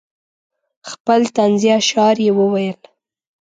خپل 0.91 1.21
طنزیه 1.35 1.73
اشعار 1.81 2.15
یې 2.25 2.31
وویل. 2.39 2.79